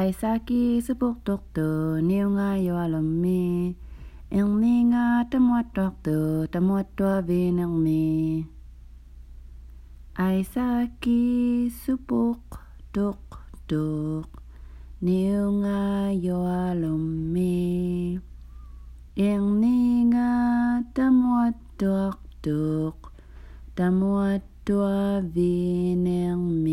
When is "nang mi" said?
7.50-8.42, 25.94-26.67